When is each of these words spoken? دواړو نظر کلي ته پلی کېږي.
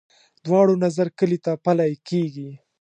دواړو 0.45 0.73
نظر 0.85 1.07
کلي 1.19 1.39
ته 1.45 1.51
پلی 1.65 1.93
کېږي. 2.07 2.49